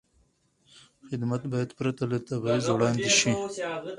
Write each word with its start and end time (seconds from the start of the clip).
خدمت 1.07 1.41
باید 1.53 1.71
پرته 1.77 2.03
له 2.11 2.17
تبعیض 2.27 2.65
وړاندې 2.71 3.09
شي. 3.17 3.31